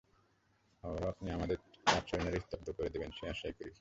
আবারও 0.83 1.07
আপনি 1.07 1.31
আমাদের 1.31 1.57
ছয়-চার 1.85 2.19
মেরে 2.23 2.39
স্তব্ধ 2.39 2.67
করে 2.71 2.89
দেবেন, 2.89 3.11
সেই 3.11 3.29
আশাই 3.29 3.53
করি। 3.53 3.69